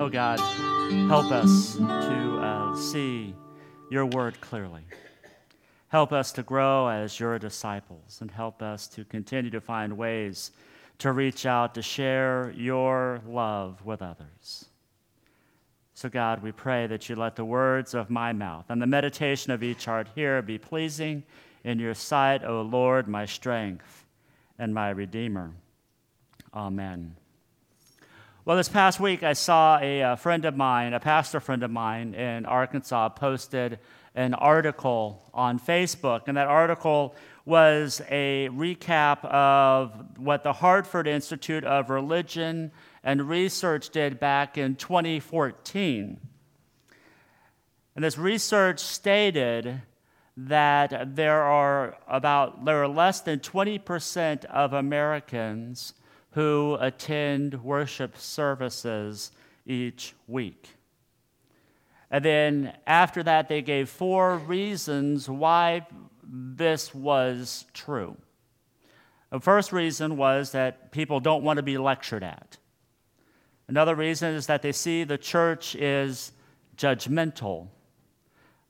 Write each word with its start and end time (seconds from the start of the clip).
Oh 0.00 0.08
God, 0.08 0.40
help 1.10 1.30
us 1.30 1.76
to 1.76 2.38
uh, 2.40 2.74
see 2.74 3.34
your 3.90 4.06
word 4.06 4.40
clearly. 4.40 4.80
Help 5.88 6.10
us 6.10 6.32
to 6.32 6.42
grow 6.42 6.88
as 6.88 7.20
your 7.20 7.38
disciples 7.38 8.16
and 8.22 8.30
help 8.30 8.62
us 8.62 8.88
to 8.88 9.04
continue 9.04 9.50
to 9.50 9.60
find 9.60 9.98
ways 9.98 10.52
to 11.00 11.12
reach 11.12 11.44
out 11.44 11.74
to 11.74 11.82
share 11.82 12.50
your 12.56 13.20
love 13.26 13.84
with 13.84 14.00
others. 14.00 14.64
So, 15.92 16.08
God, 16.08 16.42
we 16.42 16.50
pray 16.50 16.86
that 16.86 17.10
you 17.10 17.14
let 17.14 17.36
the 17.36 17.44
words 17.44 17.92
of 17.92 18.08
my 18.08 18.32
mouth 18.32 18.64
and 18.70 18.80
the 18.80 18.86
meditation 18.86 19.52
of 19.52 19.62
each 19.62 19.84
heart 19.84 20.08
here 20.14 20.40
be 20.40 20.56
pleasing 20.56 21.24
in 21.62 21.78
your 21.78 21.92
sight, 21.92 22.42
O 22.42 22.62
Lord, 22.62 23.06
my 23.06 23.26
strength 23.26 24.06
and 24.58 24.72
my 24.72 24.88
Redeemer. 24.88 25.52
Amen. 26.54 27.16
Well, 28.46 28.56
this 28.56 28.70
past 28.70 29.00
week, 29.00 29.22
I 29.22 29.34
saw 29.34 29.78
a, 29.82 30.00
a 30.00 30.16
friend 30.16 30.46
of 30.46 30.56
mine, 30.56 30.94
a 30.94 31.00
pastor 31.00 31.40
friend 31.40 31.62
of 31.62 31.70
mine 31.70 32.14
in 32.14 32.46
Arkansas, 32.46 33.10
posted 33.10 33.78
an 34.14 34.32
article 34.32 35.30
on 35.34 35.60
Facebook, 35.60 36.22
and 36.26 36.38
that 36.38 36.46
article 36.46 37.14
was 37.44 38.00
a 38.08 38.48
recap 38.50 39.22
of 39.26 39.92
what 40.16 40.42
the 40.42 40.54
Hartford 40.54 41.06
Institute 41.06 41.64
of 41.64 41.90
Religion 41.90 42.72
and 43.04 43.28
Research 43.28 43.90
did 43.90 44.18
back 44.18 44.56
in 44.56 44.74
2014. 44.74 46.18
And 47.94 48.02
this 48.02 48.16
research 48.16 48.80
stated 48.80 49.82
that 50.38 51.14
there 51.14 51.42
are 51.42 51.98
about 52.08 52.64
there 52.64 52.82
are 52.82 52.88
less 52.88 53.20
than 53.20 53.40
20% 53.40 54.46
of 54.46 54.72
Americans 54.72 55.92
who 56.32 56.76
attend 56.80 57.62
worship 57.62 58.16
services 58.16 59.32
each 59.66 60.14
week. 60.26 60.68
And 62.10 62.24
then 62.24 62.76
after 62.86 63.22
that, 63.22 63.48
they 63.48 63.62
gave 63.62 63.88
four 63.88 64.36
reasons 64.38 65.28
why 65.28 65.86
this 66.24 66.94
was 66.94 67.66
true. 67.72 68.16
The 69.30 69.40
first 69.40 69.72
reason 69.72 70.16
was 70.16 70.52
that 70.52 70.90
people 70.90 71.20
don't 71.20 71.44
want 71.44 71.58
to 71.58 71.62
be 71.62 71.78
lectured 71.78 72.24
at. 72.24 72.56
Another 73.68 73.94
reason 73.94 74.34
is 74.34 74.46
that 74.46 74.62
they 74.62 74.72
see 74.72 75.04
the 75.04 75.18
church 75.18 75.76
is 75.76 76.32
judgmental. 76.76 77.68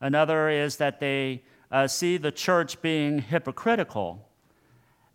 Another 0.02 0.50
is 0.50 0.76
that 0.76 1.00
they 1.00 1.42
uh, 1.70 1.86
see 1.86 2.18
the 2.18 2.32
church 2.32 2.82
being 2.82 3.20
hypocritical. 3.20 4.28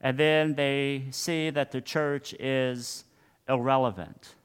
And 0.05 0.17
then 0.17 0.53
they 0.53 1.07
see 1.09 1.49
that 1.49 1.71
the 1.71 1.81
church 1.81 2.33
is 2.39 3.05
irrelevant 3.49 4.35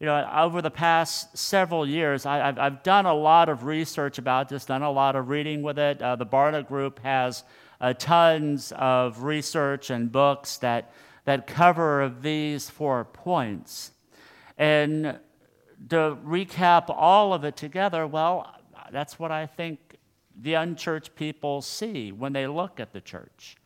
you 0.00 0.06
know, 0.06 0.26
over 0.34 0.62
the 0.62 0.70
past 0.70 1.36
several 1.36 1.86
years, 1.86 2.24
I, 2.24 2.38
have 2.38 2.58
I've 2.58 2.82
done 2.82 3.04
a 3.04 3.12
lot 3.12 3.50
of 3.50 3.64
research 3.64 4.16
about 4.16 4.48
this, 4.48 4.64
done 4.64 4.82
a 4.82 4.90
lot 4.90 5.14
of 5.14 5.28
reading 5.28 5.62
with 5.62 5.78
it. 5.78 6.00
Uh, 6.00 6.16
the 6.16 6.24
Barna 6.24 6.66
Group 6.66 7.00
has 7.00 7.44
uh, 7.82 7.92
tons 7.92 8.72
of 8.76 9.22
research 9.22 9.90
and 9.90 10.10
books 10.10 10.56
that, 10.58 10.90
that 11.26 11.46
cover 11.46 12.10
these 12.22 12.70
four 12.70 13.04
points. 13.04 13.92
And 14.56 15.18
to 15.90 16.16
recap 16.24 16.84
all 16.88 17.34
of 17.34 17.44
it 17.44 17.58
together, 17.58 18.06
well, 18.06 18.56
that's 18.90 19.18
what 19.18 19.30
I 19.30 19.44
think 19.44 19.98
the 20.34 20.54
unchurched 20.54 21.14
people 21.14 21.60
see 21.60 22.10
when 22.10 22.32
they 22.32 22.46
look 22.46 22.80
at 22.80 22.94
the 22.94 23.02
church. 23.02 23.56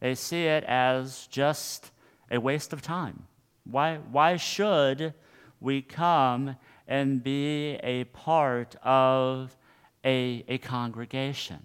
They 0.00 0.14
see 0.14 0.44
it 0.44 0.64
as 0.64 1.26
just 1.28 1.90
a 2.30 2.38
waste 2.38 2.72
of 2.72 2.82
time. 2.82 3.26
Why, 3.64 3.96
why 4.10 4.36
should 4.36 5.14
we 5.60 5.82
come 5.82 6.56
and 6.86 7.22
be 7.22 7.74
a 7.82 8.04
part 8.04 8.74
of 8.82 9.56
a, 10.04 10.44
a 10.48 10.58
congregation. 10.58 11.64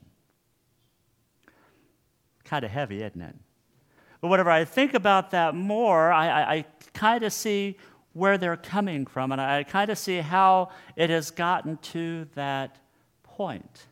Kind 2.44 2.66
of 2.66 2.72
heavy, 2.72 3.02
isn't 3.02 3.22
it? 3.22 3.36
But 4.22 4.28
whenever 4.28 4.52
I 4.52 4.66
think 4.66 4.94
about 4.94 5.32
that 5.32 5.56
more, 5.56 6.12
I, 6.12 6.28
I, 6.28 6.54
I 6.56 6.66
kind 6.94 7.24
of 7.24 7.34
see 7.34 7.78
where 8.14 8.38
they're 8.38 8.58
coming 8.58 9.06
from, 9.06 9.32
and 9.32 9.42
I 9.42 9.64
kind 9.64 9.90
of 9.90 9.98
see 9.98 10.18
how 10.18 10.70
it 10.96 11.10
has 11.10 11.32
gotten 11.32 11.78
to 11.78 12.28
that 12.36 12.78
point. 13.24 13.88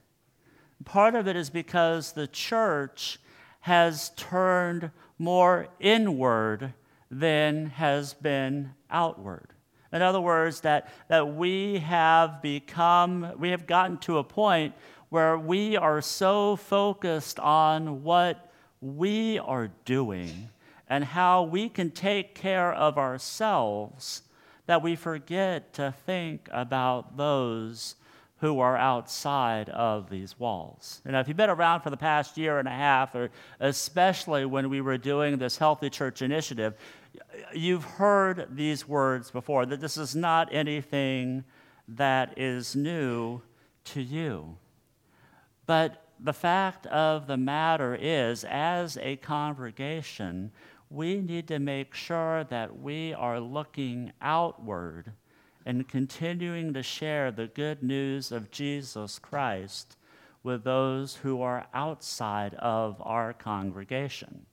Part 0.86 1.16
of 1.16 1.28
it 1.28 1.36
is 1.36 1.50
because 1.50 2.12
the 2.12 2.28
church 2.28 3.20
has 3.62 4.10
turned 4.12 4.92
more 5.18 5.68
inward 5.80 6.74
than 7.10 7.68
has 7.68 8.14
been 8.14 8.72
outward. 8.90 9.48
In 9.94 10.02
other 10.02 10.22
words, 10.22 10.62
that, 10.62 10.90
that 11.10 11.36
we 11.36 11.80
have 11.80 12.42
become, 12.42 13.34
we 13.38 13.50
have 13.50 13.68
gotten 13.68 13.98
to 14.00 14.18
a 14.18 14.24
point 14.24 14.74
where 15.10 15.38
we 15.38 15.76
are 15.76 16.02
so 16.02 16.56
focused 16.56 17.40
on 17.40 18.04
what 18.04 18.52
we 18.80 19.38
are 19.40 19.70
doing 19.84 20.50
and 20.88 21.04
how 21.04 21.44
we 21.44 21.68
can 21.70 21.92
take 21.92 22.34
care 22.34 22.74
of 22.74 22.98
ourselves 22.98 24.24
that 24.66 24.82
we 24.82 24.96
forget 24.96 25.74
to 25.74 25.94
think 26.06 26.48
about 26.52 27.18
those 27.18 27.96
who 28.42 28.60
are 28.60 28.76
outside 28.76 29.70
of 29.70 30.10
these 30.10 30.40
walls. 30.40 31.00
And 31.06 31.16
if 31.16 31.28
you've 31.28 31.38
been 31.38 31.52
around 31.52 31.82
for 31.82 31.92
the 31.92 31.98
past 31.98 32.40
year 32.40 32.58
and 32.58 32.68
a 32.68 32.72
half, 32.72 33.14
or 33.14 33.30
especially 33.60 34.46
when 34.46 34.68
we 34.68 34.82
were 34.82 34.98
doing 34.98 35.38
this 35.38 35.58
Healthy 35.58 35.92
Church 35.92 36.24
Initiative, 36.24 36.74
you've 37.54 37.84
heard 37.84 38.48
these 38.50 38.88
words 38.88 39.30
before, 39.30 39.68
that 39.68 39.80
this 39.80 39.96
is 39.96 40.16
not 40.16 40.52
anything 40.52 41.44
that 41.88 42.34
is 42.36 42.76
new 42.76 43.44
to 43.86 44.02
you. 44.02 44.58
But 45.68 46.04
the 46.20 46.34
fact 46.34 46.88
of 46.88 47.28
the 47.28 47.38
matter 47.38 47.96
is, 48.00 48.44
as 48.44 48.98
a 49.04 49.18
congregation, 49.18 50.52
we 50.90 51.22
need 51.22 51.48
to 51.50 51.60
make 51.60 51.94
sure 51.94 52.44
that 52.46 52.80
we 52.80 53.14
are 53.14 53.40
looking 53.40 54.14
outward 54.20 55.12
and 55.66 55.88
continuing 55.88 56.74
to 56.74 56.84
share 56.84 57.32
the 57.32 57.48
good 57.48 57.84
news 57.84 58.32
of 58.32 58.52
Jesus 58.52 59.20
Christ 59.20 59.98
with 60.44 60.64
those 60.64 61.18
who 61.18 61.42
are 61.42 61.68
outside 61.74 62.54
of 62.56 63.02
our 63.02 63.34
congregation 63.34 64.46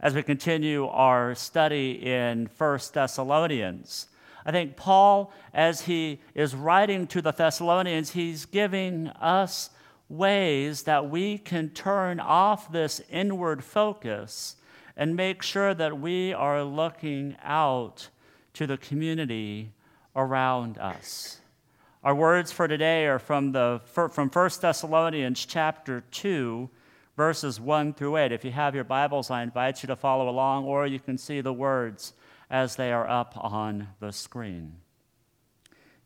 as 0.00 0.14
we 0.14 0.22
continue 0.22 0.86
our 0.86 1.34
study 1.34 1.92
in 1.92 2.48
1 2.58 2.78
Thessalonians. 2.92 4.08
I 4.44 4.52
think 4.52 4.76
Paul, 4.76 5.32
as 5.52 5.82
he 5.82 6.20
is 6.34 6.54
writing 6.54 7.06
to 7.08 7.22
the 7.22 7.32
Thessalonians, 7.32 8.12
he's 8.12 8.44
giving 8.44 9.08
us 9.08 9.70
ways 10.08 10.82
that 10.82 11.10
we 11.10 11.38
can 11.38 11.70
turn 11.70 12.20
off 12.20 12.70
this 12.70 13.00
inward 13.10 13.64
focus 13.64 14.56
and 14.96 15.16
make 15.16 15.42
sure 15.42 15.74
that 15.74 15.98
we 15.98 16.32
are 16.32 16.62
looking 16.62 17.36
out 17.42 18.08
to 18.56 18.66
the 18.66 18.78
community 18.78 19.70
around 20.14 20.78
us. 20.78 21.40
Our 22.02 22.14
words 22.14 22.52
for 22.52 22.66
today 22.66 23.04
are 23.06 23.18
from, 23.18 23.52
the, 23.52 23.82
from 23.84 24.30
1 24.30 24.50
Thessalonians 24.62 25.44
chapter 25.44 26.02
2, 26.10 26.70
verses 27.18 27.60
1 27.60 27.92
through 27.92 28.16
8. 28.16 28.32
If 28.32 28.46
you 28.46 28.52
have 28.52 28.74
your 28.74 28.84
Bibles, 28.84 29.30
I 29.30 29.42
invite 29.42 29.82
you 29.82 29.88
to 29.88 29.96
follow 29.96 30.30
along, 30.30 30.64
or 30.64 30.86
you 30.86 30.98
can 30.98 31.18
see 31.18 31.42
the 31.42 31.52
words 31.52 32.14
as 32.48 32.76
they 32.76 32.92
are 32.92 33.06
up 33.06 33.34
on 33.36 33.88
the 34.00 34.10
screen. 34.10 34.76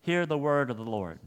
Hear 0.00 0.26
the 0.26 0.38
word 0.38 0.72
of 0.72 0.76
the 0.76 0.82
Lord. 0.82 1.20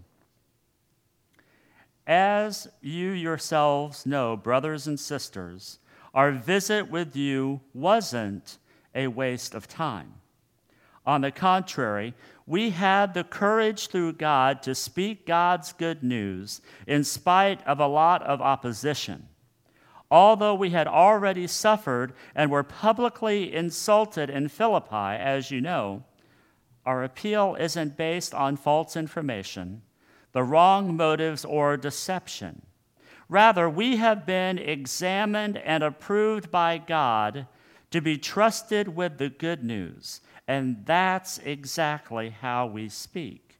As 2.06 2.68
you 2.82 3.12
yourselves 3.12 4.06
know, 4.06 4.36
brothers 4.36 4.88
and 4.88 5.00
sisters, 5.00 5.80
our 6.14 6.34
visit 6.34 6.92
with 6.92 7.16
you 7.16 7.62
wasn't 7.74 8.58
a 8.94 9.08
waste 9.08 9.56
of 9.56 9.70
time. 9.70 10.16
On 11.06 11.22
the 11.22 11.32
contrary, 11.32 12.14
we 12.46 12.72
had 12.72 13.14
the 13.14 13.24
courage 13.24 13.88
through 13.88 14.14
God 14.14 14.62
to 14.64 14.76
speak 14.76 15.26
God's 15.26 15.74
good 15.74 16.04
news 16.04 16.62
in 16.88 17.04
spite 17.04 17.66
of 17.68 17.80
a 17.80 17.88
lot 17.88 18.24
of 18.24 18.42
opposition 18.42 19.28
although 20.14 20.54
we 20.54 20.70
had 20.70 20.86
already 20.88 21.48
suffered 21.48 22.14
and 22.36 22.52
were 22.52 22.62
publicly 22.62 23.52
insulted 23.52 24.30
in 24.30 24.48
Philippi, 24.48 25.18
as 25.18 25.50
you 25.50 25.60
know, 25.60 26.04
Our 26.86 27.04
appeal 27.04 27.56
isn't 27.60 27.98
based 27.98 28.34
on 28.34 28.58
false 28.58 28.96
information, 28.96 29.82
the 30.34 30.44
wrong 30.44 30.96
motives, 30.96 31.46
or 31.46 31.78
deception. 31.78 32.62
Rather, 33.30 33.70
we 33.70 33.96
have 33.96 34.26
been 34.26 34.60
examined 34.60 35.58
and 35.58 35.82
approved 35.82 36.52
by 36.52 36.78
God 36.78 37.48
to 37.90 38.02
be 38.02 38.18
trusted 38.18 38.90
with 38.90 39.18
the 39.18 39.30
good 39.30 39.64
news, 39.64 40.20
and 40.48 40.84
that's 40.86 41.40
exactly 41.40 42.30
how 42.30 42.68
we 42.68 42.90
speak. 42.90 43.60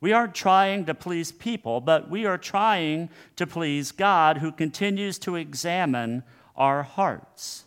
We 0.00 0.12
aren't 0.12 0.34
trying 0.34 0.84
to 0.84 0.94
please 0.94 1.32
people, 1.32 1.80
but 1.80 2.10
we 2.10 2.26
are 2.26 2.36
trying 2.36 3.08
to 3.36 3.46
please 3.46 3.90
God 3.90 4.38
who 4.38 4.52
continues 4.52 5.18
to 5.20 5.36
examine 5.36 6.24
our 6.56 6.82
hearts. 6.82 7.64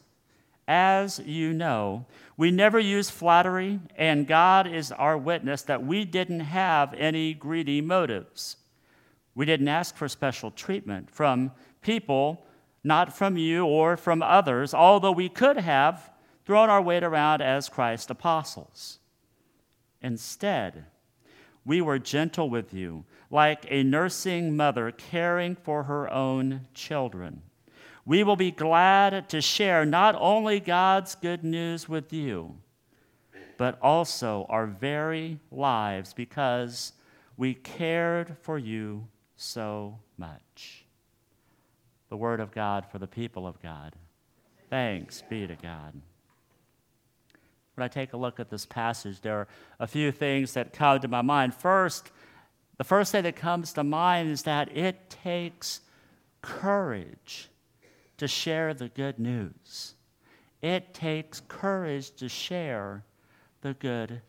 As 0.68 1.20
you 1.20 1.54
know, 1.54 2.06
we 2.36 2.52
never 2.52 2.80
use 2.80 3.10
flattery, 3.10 3.80
and 3.96 4.28
God 4.28 4.68
is 4.68 4.92
our 4.92 5.18
witness 5.18 5.64
that 5.64 5.84
we 5.84 6.06
didn't 6.06 6.42
have 6.42 6.94
any 6.94 7.34
greedy 7.34 7.82
motives. 7.82 8.58
We 9.34 9.46
didn't 9.46 9.70
ask 9.70 9.96
for 9.96 10.08
special 10.08 10.52
treatment 10.52 11.10
from 11.10 11.52
people, 11.82 12.46
not 12.84 13.18
from 13.18 13.38
you 13.38 13.66
or 13.66 13.98
from 13.98 14.22
others, 14.22 14.74
although 14.74 15.12
we 15.12 15.30
could 15.30 15.58
have 15.58 16.12
thrown 16.48 16.70
our 16.70 16.82
weight 16.82 17.04
around 17.04 17.42
as 17.42 17.68
Christ's 17.68 18.10
apostles. 18.10 19.00
Instead, 20.02 20.86
we 21.66 21.82
were 21.82 22.00
gentle 22.00 22.50
with 22.50 22.74
you, 22.74 23.04
like 23.30 23.66
a 23.70 23.84
nursing 23.84 24.56
mother 24.56 24.90
caring 24.92 25.56
for 25.56 25.84
her 25.84 26.10
own 26.10 26.62
children. 26.74 27.42
We 28.06 28.24
will 28.24 28.38
be 28.38 28.52
glad 28.52 29.28
to 29.28 29.42
share 29.42 29.86
not 29.86 30.16
only 30.18 30.62
God's 30.62 31.16
good 31.16 31.44
news 31.44 31.90
with 31.90 32.14
you, 32.14 32.56
but 33.58 33.78
also 33.82 34.46
our 34.48 34.68
very 34.68 35.42
lives 35.52 36.14
because 36.14 36.94
we 37.36 37.56
cared 37.56 38.38
for 38.40 38.58
you 38.58 39.06
so 39.36 40.00
much. 40.18 40.86
The 42.08 42.16
Word 42.16 42.40
of 42.40 42.54
God 42.54 42.86
for 42.90 43.00
the 43.00 43.06
people 43.06 43.46
of 43.46 43.62
God. 43.62 43.98
Thanks 44.70 45.22
be 45.30 45.46
to 45.46 45.56
God. 45.58 45.94
When 47.78 47.86
I 47.86 47.90
take 47.90 48.14
a 48.14 48.18
look 48.18 48.40
at 48.40 48.50
this 48.50 48.66
passage, 48.66 49.22
there 49.22 49.42
are 49.42 49.48
a 49.80 49.86
few 49.86 50.12
things 50.12 50.54
that 50.54 50.74
come 50.74 51.00
to 51.00 51.08
my 51.08 51.22
mind. 51.22 51.54
First, 51.54 52.10
the 52.80 52.84
first 52.84 53.12
thing 53.12 53.22
that 53.22 53.36
comes 53.36 53.72
to 53.74 53.84
mind 53.84 54.32
is 54.32 54.42
that 54.44 54.76
it 54.76 55.12
takes 55.12 55.82
courage 56.42 57.50
to 58.18 58.28
share 58.28 58.74
the 58.74 58.90
good 58.90 59.20
news. 59.20 59.94
It 60.60 60.96
takes 60.96 61.40
courage 61.48 62.10
to 62.16 62.28
share 62.28 63.04
the 63.62 63.76
good 63.76 64.22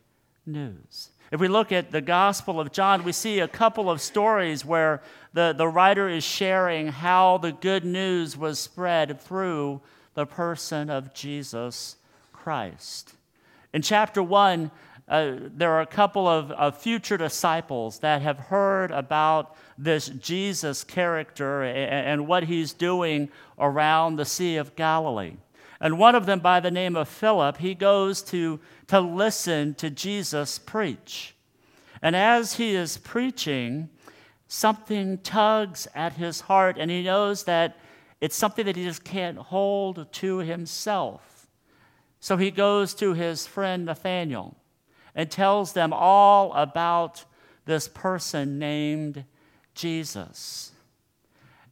news. 0.44 1.08
If 1.32 1.40
we 1.40 1.48
look 1.48 1.72
at 1.72 1.90
the 1.90 2.02
Gospel 2.02 2.60
of 2.60 2.70
John, 2.70 3.02
we 3.02 3.12
see 3.12 3.40
a 3.40 3.48
couple 3.48 3.90
of 3.90 4.02
stories 4.02 4.62
where 4.62 5.00
the, 5.32 5.54
the 5.56 5.68
writer 5.68 6.06
is 6.06 6.22
sharing 6.22 6.88
how 6.88 7.38
the 7.38 7.52
good 7.52 7.86
news 7.86 8.36
was 8.36 8.58
spread 8.58 9.18
through 9.18 9.80
the 10.12 10.26
person 10.26 10.90
of 10.90 11.14
Jesus 11.14 11.96
Christ. 12.30 13.14
In 13.72 13.82
chapter 13.82 14.22
1, 14.22 14.70
uh, 15.08 15.32
there 15.54 15.72
are 15.72 15.80
a 15.80 15.86
couple 15.86 16.26
of, 16.26 16.50
of, 16.52 16.76
future 16.76 17.16
disciples 17.16 17.98
that 18.00 18.22
have 18.22 18.38
heard 18.38 18.90
about 18.90 19.56
this 19.78 20.08
Jesus 20.08 20.84
character 20.84 21.62
and, 21.62 22.06
and 22.06 22.26
what 22.26 22.44
he's 22.44 22.72
doing 22.72 23.30
around 23.58 24.16
the 24.16 24.24
Sea 24.24 24.56
of 24.56 24.76
Galilee. 24.76 25.36
And 25.80 25.98
one 25.98 26.14
of 26.14 26.26
them, 26.26 26.40
by 26.40 26.60
the 26.60 26.70
name 26.70 26.96
of 26.96 27.08
Philip, 27.08 27.58
he 27.58 27.74
goes 27.74 28.22
to, 28.24 28.60
to 28.88 29.00
listen 29.00 29.74
to 29.74 29.90
Jesus 29.90 30.58
preach. 30.58 31.34
And 32.02 32.16
as 32.16 32.54
he 32.54 32.74
is 32.74 32.98
preaching, 32.98 33.88
something 34.46 35.18
tugs 35.18 35.86
at 35.94 36.14
his 36.14 36.42
heart, 36.42 36.76
and 36.78 36.90
he 36.90 37.02
knows 37.02 37.44
that 37.44 37.78
it's 38.20 38.36
something 38.36 38.66
that 38.66 38.76
he 38.76 38.84
just 38.84 39.04
can't 39.04 39.38
hold 39.38 40.10
to 40.12 40.38
himself. 40.38 41.37
So 42.20 42.36
he 42.36 42.50
goes 42.50 42.94
to 42.94 43.14
his 43.14 43.46
friend 43.46 43.86
Nathanael 43.86 44.56
and 45.14 45.30
tells 45.30 45.72
them 45.72 45.92
all 45.92 46.52
about 46.52 47.24
this 47.64 47.88
person 47.88 48.58
named 48.58 49.24
Jesus. 49.74 50.72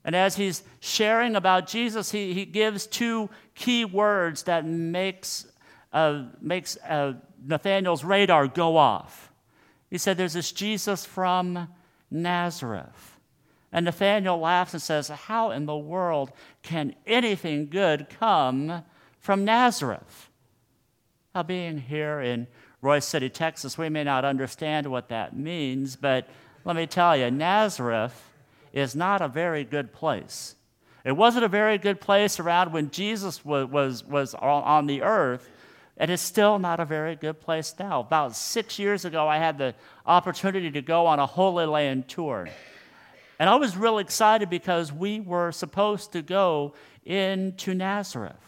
And 0.04 0.14
as 0.14 0.36
he's 0.36 0.62
sharing 0.78 1.34
about 1.34 1.66
Jesus, 1.66 2.12
he, 2.12 2.32
he 2.32 2.44
gives 2.44 2.86
two 2.86 3.28
key 3.54 3.84
words 3.84 4.44
that 4.44 4.64
makes, 4.64 5.46
uh, 5.92 6.26
makes 6.40 6.76
uh, 6.88 7.14
Nathanael's 7.44 8.04
radar 8.04 8.46
go 8.46 8.76
off. 8.76 9.32
He 9.90 9.98
said, 9.98 10.16
There's 10.16 10.34
this 10.34 10.52
Jesus 10.52 11.04
from 11.04 11.68
Nazareth. 12.10 13.18
And 13.72 13.84
Nathanael 13.84 14.38
laughs 14.38 14.74
and 14.74 14.82
says, 14.82 15.08
How 15.08 15.50
in 15.50 15.66
the 15.66 15.76
world 15.76 16.30
can 16.62 16.94
anything 17.04 17.66
good 17.66 18.08
come 18.08 18.84
from 19.18 19.44
Nazareth? 19.44 20.30
Now, 21.36 21.42
being 21.42 21.76
here 21.76 22.22
in 22.22 22.46
Royse 22.82 23.04
City, 23.04 23.28
Texas, 23.28 23.76
we 23.76 23.90
may 23.90 24.04
not 24.04 24.24
understand 24.24 24.86
what 24.86 25.10
that 25.10 25.36
means, 25.36 25.94
but 25.94 26.26
let 26.64 26.76
me 26.76 26.86
tell 26.86 27.14
you, 27.14 27.30
Nazareth 27.30 28.32
is 28.72 28.96
not 28.96 29.20
a 29.20 29.28
very 29.28 29.62
good 29.62 29.92
place. 29.92 30.54
It 31.04 31.12
wasn't 31.12 31.44
a 31.44 31.48
very 31.48 31.76
good 31.76 32.00
place 32.00 32.40
around 32.40 32.72
when 32.72 32.90
Jesus 32.90 33.44
was, 33.44 33.66
was, 33.66 34.02
was 34.02 34.34
on 34.34 34.86
the 34.86 35.02
earth, 35.02 35.50
and 35.98 36.10
it's 36.10 36.22
still 36.22 36.58
not 36.58 36.80
a 36.80 36.86
very 36.86 37.16
good 37.16 37.38
place 37.38 37.74
now. 37.78 38.00
About 38.00 38.34
six 38.34 38.78
years 38.78 39.04
ago, 39.04 39.28
I 39.28 39.36
had 39.36 39.58
the 39.58 39.74
opportunity 40.06 40.70
to 40.70 40.80
go 40.80 41.04
on 41.04 41.18
a 41.18 41.26
Holy 41.26 41.66
Land 41.66 42.08
tour. 42.08 42.48
And 43.38 43.50
I 43.50 43.56
was 43.56 43.76
really 43.76 44.04
excited 44.04 44.48
because 44.48 44.90
we 44.90 45.20
were 45.20 45.52
supposed 45.52 46.12
to 46.12 46.22
go 46.22 46.72
into 47.04 47.74
Nazareth. 47.74 48.45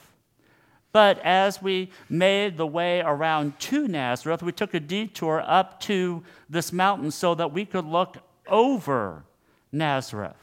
But 0.92 1.18
as 1.20 1.60
we 1.60 1.90
made 2.08 2.56
the 2.56 2.66
way 2.66 3.00
around 3.00 3.58
to 3.60 3.86
Nazareth, 3.86 4.42
we 4.42 4.52
took 4.52 4.74
a 4.74 4.80
detour 4.80 5.42
up 5.46 5.80
to 5.80 6.22
this 6.48 6.72
mountain 6.72 7.10
so 7.10 7.34
that 7.34 7.52
we 7.52 7.64
could 7.64 7.84
look 7.84 8.16
over 8.46 9.24
Nazareth. 9.70 10.36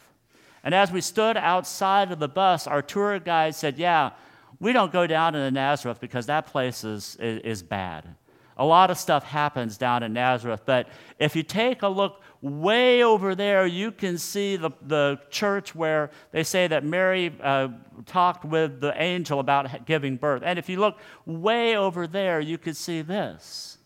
And 0.64 0.74
as 0.74 0.92
we 0.92 1.02
stood 1.02 1.38
outside 1.38 2.12
of 2.12 2.20
the 2.20 2.28
bus, 2.28 2.68
our 2.68 2.82
tour 2.82 3.20
guide 3.20 3.56
said, 3.56 3.78
Yeah, 3.78 4.12
we 4.60 4.74
don't 4.74 4.92
go 4.92 5.08
down 5.08 5.36
into 5.36 5.52
Nazareth 5.52 6.00
because 6.00 6.26
that 6.28 6.48
place 6.48 6.84
is, 6.84 7.18
is, 7.20 7.42
is 7.42 7.64
bad. 7.64 8.16
A 8.58 8.66
lot 8.66 8.90
of 8.90 8.98
stuff 8.98 9.24
happens 9.24 9.78
down 9.78 10.04
in 10.04 10.14
Nazareth, 10.14 10.62
but 10.66 10.88
if 11.20 11.36
you 11.36 11.44
take 11.44 11.82
a 11.82 11.88
look 11.88 12.22
way 12.42 13.04
over 13.04 13.36
there, 13.36 13.66
you 13.66 13.92
can 13.92 14.18
see 14.18 14.56
the, 14.56 14.70
the 14.82 15.20
church 15.30 15.76
where 15.76 16.12
they 16.32 16.44
say 16.44 16.68
that 16.68 16.84
Mary 16.86 17.36
uh, 17.42 17.70
talked 18.06 18.46
with 18.46 18.80
the 18.80 18.94
angel 19.02 19.40
about 19.40 19.86
giving 19.86 20.16
birth. 20.16 20.44
And 20.46 20.58
if 20.58 20.70
you 20.70 20.80
look 20.80 20.98
way 21.26 21.76
over 21.76 22.08
there, 22.08 22.40
you 22.40 22.58
could 22.58 22.78
see 22.78 23.02
this. 23.02 23.78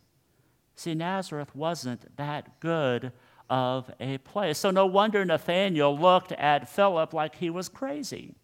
See, 0.75 0.93
Nazareth 0.93 1.55
wasn't 1.55 2.15
that 2.17 2.59
good 2.59 3.11
of 3.49 3.91
a 3.99 4.19
place. 4.19 4.59
So 4.59 4.71
no 4.71 4.85
wonder 4.85 5.25
Nathanael 5.25 5.97
looked 5.97 6.31
at 6.33 6.69
Philip 6.69 7.13
like 7.13 7.35
he 7.35 7.49
was 7.49 7.69
crazy. 7.69 8.35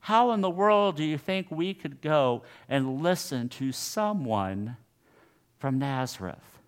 How 0.00 0.30
in 0.30 0.40
the 0.40 0.50
world 0.50 0.96
do 0.96 1.04
you 1.04 1.18
think 1.18 1.48
we 1.50 1.74
could 1.74 2.00
go 2.00 2.42
and 2.68 3.02
listen 3.02 3.48
to 3.50 3.72
someone 3.72 4.76
from 5.58 5.78
Nazareth? 5.78 6.58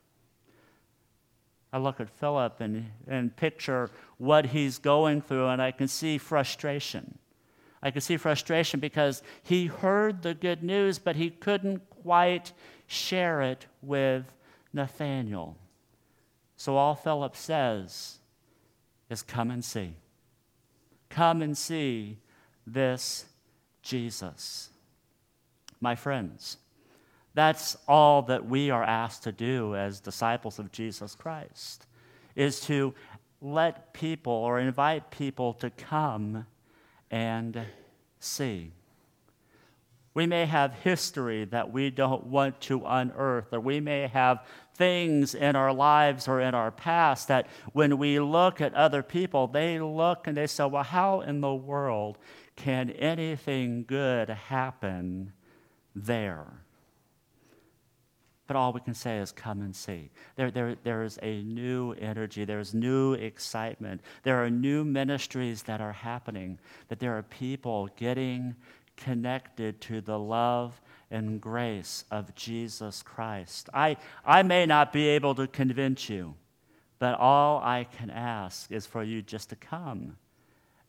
I 1.72 1.78
look 1.78 2.00
at 2.00 2.08
Philip 2.08 2.60
and, 2.60 2.86
and 3.06 3.36
picture 3.36 3.90
what 4.16 4.46
he's 4.46 4.78
going 4.78 5.20
through, 5.20 5.48
and 5.48 5.60
I 5.60 5.70
can 5.70 5.88
see 5.88 6.16
frustration. 6.16 7.18
I 7.82 7.90
can 7.90 8.00
see 8.00 8.16
frustration 8.16 8.80
because 8.80 9.22
he 9.42 9.66
heard 9.66 10.22
the 10.22 10.34
good 10.34 10.62
news, 10.62 10.98
but 10.98 11.16
he 11.16 11.30
couldn't 11.30 11.88
quite 12.02 12.52
share 12.86 13.42
it 13.42 13.66
with 13.82 14.24
Nathanael. 14.72 15.56
So 16.56 16.76
all 16.76 16.94
Philip 16.94 17.36
says 17.36 18.18
is, 19.10 19.22
Come 19.22 19.50
and 19.50 19.64
see. 19.64 19.94
Come 21.10 21.42
and 21.42 21.56
see 21.56 22.18
this 22.66 23.26
Jesus. 23.82 24.70
My 25.80 25.94
friends, 25.94 26.58
that's 27.34 27.76
all 27.86 28.22
that 28.22 28.46
we 28.46 28.70
are 28.70 28.82
asked 28.82 29.24
to 29.24 29.32
do 29.32 29.76
as 29.76 30.00
disciples 30.00 30.58
of 30.58 30.72
Jesus 30.72 31.14
Christ, 31.14 31.86
is 32.34 32.60
to 32.62 32.94
let 33.40 33.92
people 33.92 34.32
or 34.32 34.58
invite 34.58 35.10
people 35.10 35.54
to 35.54 35.70
come 35.70 36.46
and 37.10 37.60
see. 38.18 38.72
We 40.14 40.26
may 40.26 40.46
have 40.46 40.72
history 40.74 41.44
that 41.44 41.72
we 41.72 41.90
don't 41.90 42.26
want 42.26 42.60
to 42.62 42.82
unearth, 42.84 43.52
or 43.52 43.60
we 43.60 43.78
may 43.78 44.08
have 44.08 44.44
things 44.74 45.34
in 45.34 45.54
our 45.54 45.72
lives 45.72 46.26
or 46.26 46.40
in 46.40 46.54
our 46.54 46.70
past 46.70 47.28
that 47.28 47.46
when 47.72 47.98
we 47.98 48.18
look 48.18 48.60
at 48.60 48.74
other 48.74 49.02
people, 49.02 49.46
they 49.46 49.78
look 49.78 50.26
and 50.26 50.36
they 50.36 50.46
say, 50.46 50.64
Well, 50.64 50.82
how 50.82 51.20
in 51.20 51.40
the 51.40 51.54
world 51.54 52.18
can 52.56 52.90
anything 52.90 53.84
good 53.84 54.28
happen 54.28 55.32
there? 55.94 56.64
But 58.48 58.56
all 58.56 58.72
we 58.72 58.80
can 58.80 58.94
say 58.94 59.18
is 59.18 59.30
come 59.30 59.60
and 59.60 59.76
see. 59.76 60.10
There, 60.34 60.50
there, 60.50 60.74
there 60.82 61.04
is 61.04 61.18
a 61.22 61.42
new 61.42 61.92
energy, 61.92 62.44
there's 62.44 62.74
new 62.74 63.12
excitement, 63.12 64.00
there 64.24 64.42
are 64.42 64.50
new 64.50 64.84
ministries 64.84 65.62
that 65.64 65.82
are 65.82 65.92
happening, 65.92 66.58
that 66.88 66.98
there 66.98 67.16
are 67.16 67.22
people 67.22 67.90
getting 67.96 68.56
connected 68.96 69.80
to 69.82 70.00
the 70.00 70.18
love 70.18 70.80
and 71.10 71.40
grace 71.40 72.04
of 72.10 72.34
Jesus 72.34 73.02
Christ. 73.02 73.68
I, 73.74 73.98
I 74.24 74.42
may 74.42 74.64
not 74.64 74.94
be 74.94 75.08
able 75.08 75.34
to 75.36 75.46
convince 75.46 76.08
you, 76.08 76.34
but 76.98 77.18
all 77.18 77.58
I 77.62 77.84
can 77.84 78.08
ask 78.08 78.72
is 78.72 78.86
for 78.86 79.04
you 79.04 79.20
just 79.20 79.50
to 79.50 79.56
come 79.56 80.16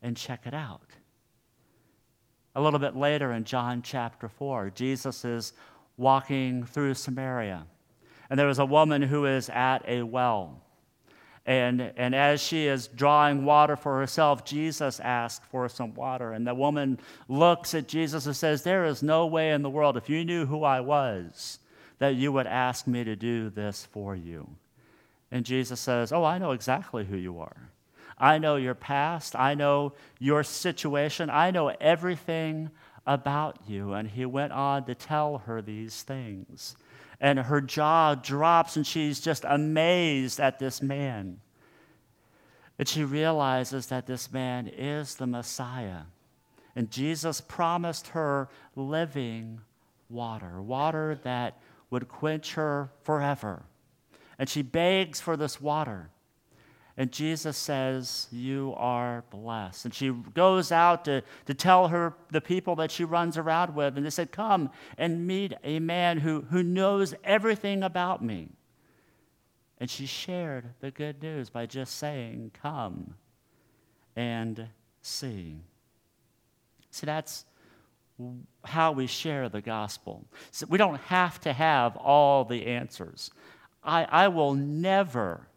and 0.01 0.15
check 0.15 0.47
it 0.47 0.53
out. 0.53 0.89
A 2.55 2.61
little 2.61 2.79
bit 2.79 2.95
later 2.95 3.33
in 3.33 3.43
John 3.43 3.81
chapter 3.81 4.29
4, 4.29 4.71
Jesus 4.71 5.25
is 5.25 5.53
walking 5.99 6.63
through 6.63 6.95
Samaria, 6.95 7.65
and 8.29 8.39
there 8.39 8.47
was 8.47 8.59
a 8.59 8.65
woman 8.65 9.01
who 9.01 9.25
is 9.25 9.49
at 9.49 9.79
a 9.87 10.03
well. 10.03 10.63
And, 11.45 11.81
and 11.97 12.13
as 12.13 12.41
she 12.41 12.67
is 12.67 12.87
drawing 12.87 13.43
water 13.43 13.75
for 13.75 13.97
herself, 13.97 14.45
Jesus 14.45 14.99
asked 14.99 15.43
for 15.45 15.67
some 15.67 15.95
water. 15.95 16.31
And 16.33 16.45
the 16.45 16.53
woman 16.53 16.99
looks 17.27 17.73
at 17.73 17.87
Jesus 17.87 18.27
and 18.27 18.35
says, 18.35 18.61
There 18.61 18.85
is 18.85 19.01
no 19.01 19.25
way 19.25 19.51
in 19.51 19.63
the 19.63 19.69
world, 19.69 19.97
if 19.97 20.09
you 20.09 20.23
knew 20.23 20.45
who 20.45 20.63
I 20.63 20.79
was, 20.81 21.57
that 21.97 22.15
you 22.15 22.31
would 22.31 22.45
ask 22.45 22.85
me 22.85 23.03
to 23.03 23.15
do 23.15 23.49
this 23.49 23.87
for 23.91 24.15
you. 24.15 24.47
And 25.31 25.43
Jesus 25.43 25.79
says, 25.79 26.11
Oh, 26.11 26.23
I 26.23 26.37
know 26.37 26.51
exactly 26.51 27.05
who 27.05 27.17
you 27.17 27.39
are. 27.39 27.69
I 28.19 28.37
know 28.37 28.57
your 28.57 28.75
past. 28.75 29.35
I 29.35 29.53
know 29.55 29.93
your 30.19 30.43
situation. 30.43 31.29
I 31.29 31.51
know 31.51 31.69
everything 31.69 32.69
about 33.09 33.57
you. 33.67 33.93
And 33.93 34.07
he 34.09 34.25
went 34.25 34.53
on 34.53 34.85
to 34.85 34.95
tell 34.95 35.39
her 35.39 35.61
these 35.61 36.03
things 36.03 36.77
and 37.21 37.39
her 37.39 37.61
jaw 37.61 38.15
drops 38.15 38.75
and 38.75 38.87
she's 38.87 39.19
just 39.19 39.43
amazed 39.47 40.39
at 40.39 40.59
this 40.59 40.81
man. 40.81 41.39
And 42.77 42.87
she 42.87 43.03
realizes 43.03 43.87
that 43.87 44.07
this 44.07 44.31
man 44.31 44.67
is 44.67 45.15
the 45.15 45.27
Messiah. 45.27 46.03
And 46.75 46.89
Jesus 46.89 47.41
promised 47.41 48.07
her 48.09 48.47
living 48.75 49.59
water, 50.09 50.61
water 50.61 51.19
that 51.23 51.59
would 51.89 52.07
quench 52.07 52.53
her 52.53 52.89
forever. 53.03 53.63
And 54.37 54.47
she 54.47 54.61
begs 54.61 55.19
for 55.19 55.35
this 55.35 55.59
water. 55.59 56.09
And 56.99 57.13
Jesus 57.13 57.55
says, 57.55 58.27
You 58.29 58.73
are 58.75 59.23
blessed. 59.29 59.85
And 59.85 59.93
she 59.93 60.09
goes 60.33 60.69
out 60.69 61.05
to, 61.05 61.23
to 61.45 61.53
tell 61.53 61.87
her 61.87 62.13
the 62.29 62.41
people 62.41 62.75
that 62.75 62.91
she 62.91 63.05
runs 63.05 63.37
around 63.37 63.73
with. 63.73 63.95
And 63.95 64.05
they 64.05 64.09
said, 64.09 64.33
Come 64.33 64.69
and 64.97 65.25
meet 65.25 65.53
a 65.63 65.79
man 65.79 66.17
who, 66.17 66.41
who 66.49 66.61
knows 66.61 67.15
everything 67.23 67.83
about 67.83 68.21
me. 68.21 68.49
And 69.77 69.89
she 69.89 70.05
shared 70.05 70.73
the 70.81 70.91
good 70.91 71.23
news 71.23 71.49
by 71.49 71.67
just 71.67 71.95
saying, 71.95 72.51
Come 72.61 73.15
and 74.17 74.67
see. 75.01 75.55
See, 76.91 77.05
that's 77.05 77.45
how 78.65 78.91
we 78.91 79.07
share 79.07 79.47
the 79.47 79.61
gospel. 79.61 80.25
So 80.51 80.65
we 80.67 80.77
don't 80.77 80.99
have 81.03 81.39
to 81.41 81.53
have 81.53 81.95
all 81.95 82.43
the 82.43 82.67
answers. 82.67 83.31
I, 83.81 84.03
I 84.03 84.27
will 84.27 84.53
never 84.53 85.47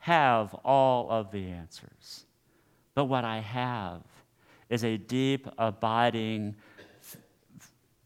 have 0.00 0.54
all 0.64 1.10
of 1.10 1.30
the 1.30 1.46
answers. 1.50 2.24
But 2.94 3.04
what 3.04 3.24
I 3.24 3.38
have 3.38 4.02
is 4.68 4.84
a 4.84 4.96
deep, 4.96 5.46
abiding 5.58 6.56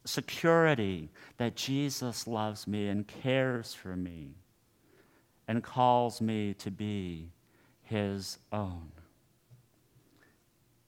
security 0.04 1.10
that 1.38 1.56
Jesus 1.56 2.26
loves 2.26 2.66
me 2.66 2.88
and 2.88 3.06
cares 3.06 3.72
for 3.74 3.96
me 3.96 4.34
and 5.48 5.62
calls 5.62 6.20
me 6.20 6.54
to 6.54 6.70
be 6.70 7.30
his 7.82 8.38
own. 8.52 8.90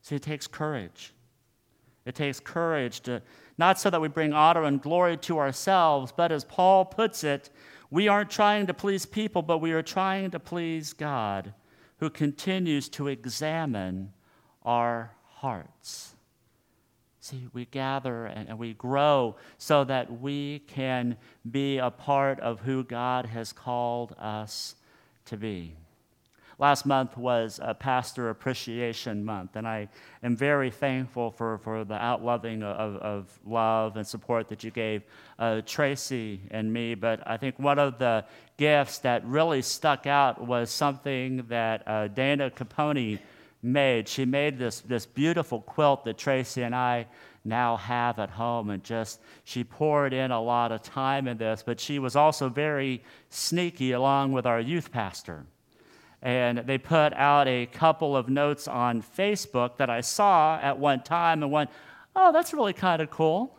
See, 0.03 0.17
it 0.17 0.23
takes 0.23 0.47
courage. 0.47 1.13
It 2.05 2.15
takes 2.15 2.41
courage 2.41 3.01
to, 3.01 3.23
not 3.59 3.79
so 3.81 3.91
that 3.91 4.01
we 4.01 4.09
bring 4.09 4.33
honor 4.33 4.65
and 4.65 4.81
glory 4.81 5.17
to 5.19 5.39
ourselves, 5.39 6.13
but 6.17 6.31
as 6.31 6.45
Paul 6.45 6.85
puts 6.85 7.25
it, 7.25 7.51
we 7.91 8.09
aren't 8.09 8.31
trying 8.31 8.67
to 8.67 8.75
please 8.75 9.07
people, 9.07 9.43
but 9.43 9.59
we 9.59 9.73
are 9.73 9.83
trying 9.83 10.31
to 10.33 10.41
please 10.41 10.93
God, 10.93 11.55
who 11.99 12.11
continues 12.11 12.89
to 12.91 13.09
examine 13.09 14.13
our 14.65 15.13
hearts. 15.25 16.15
See, 17.21 17.49
we 17.53 17.65
gather 17.65 18.27
and 18.27 18.59
we 18.59 18.75
grow 18.75 19.37
so 19.59 19.83
that 19.85 20.21
we 20.21 20.61
can 20.61 21.17
be 21.51 21.79
a 21.79 21.91
part 21.91 22.39
of 22.41 22.61
who 22.61 22.85
God 22.85 23.27
has 23.27 23.53
called 23.53 24.15
us 24.19 24.77
to 25.25 25.37
be. 25.37 25.77
Last 26.59 26.87
month 26.87 27.19
was 27.19 27.61
a 27.63 27.75
Pastor 27.75 28.31
Appreciation 28.31 29.23
Month, 29.23 29.57
and 29.57 29.69
I 29.69 29.89
am 30.23 30.35
very 30.35 30.71
thankful 30.71 31.31
for, 31.31 31.59
for 31.59 31.85
the 31.85 31.97
outloving 31.97 32.63
of, 32.63 32.97
of 32.97 33.39
love 33.45 33.99
and 33.99 34.07
support 34.07 34.49
that 34.49 34.65
you 34.65 34.71
gave 34.71 35.03
uh, 35.39 35.61
Tracy 35.67 36.41
and 36.51 36.73
me. 36.73 36.95
But 36.95 37.21
I 37.27 37.37
think 37.37 37.59
one 37.59 37.79
of 37.79 37.99
the 37.99 38.25
gifts 38.57 39.01
that 39.01 39.23
really 39.27 39.61
stuck 39.61 40.07
out 40.07 40.41
was 40.47 40.71
something 40.71 41.45
that 41.49 41.87
uh, 41.87 42.09
Dana 42.09 42.51
Capone 42.51 43.19
made. 43.63 44.09
She 44.09 44.25
made 44.25 44.59
this, 44.59 44.81
this 44.81 45.05
beautiful 45.05 45.61
quilt 45.61 46.07
that 46.07 46.17
Tracy 46.17 46.63
and 46.63 46.75
I 46.75 47.07
now 47.45 47.77
have 47.77 48.19
at 48.19 48.31
home 48.31 48.71
and 48.71 48.83
just 48.83 49.21
she 49.45 49.63
poured 49.63 50.15
in 50.15 50.31
a 50.31 50.41
lot 50.41 50.73
of 50.73 50.83
time 50.83 51.29
in 51.29 51.39
this 51.39 51.63
but 51.65 51.79
she 51.79 52.01
was 52.01 52.17
also 52.17 52.49
very 52.49 53.01
sneaky 53.31 53.93
along 53.93 54.33
with 54.33 54.45
our 54.45 54.59
youth 54.59 54.91
pastor 54.91 55.47
and 56.23 56.59
they 56.59 56.79
put 56.79 57.13
out 57.13 57.47
a 57.47 57.67
couple 57.67 58.17
of 58.17 58.29
notes 58.29 58.67
on 58.67 59.03
Facebook 59.03 59.77
that 59.77 59.91
I 59.91 60.01
saw 60.01 60.59
at 60.61 60.79
one 60.79 61.03
time 61.03 61.43
and 61.43 61.53
went, 61.53 61.71
oh, 62.15 62.33
that's 62.33 62.53
really 62.53 62.73
kind 62.73 63.03
of 63.03 63.11
cool. 63.11 63.57